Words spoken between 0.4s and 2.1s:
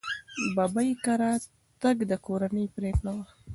ببۍ کره تګ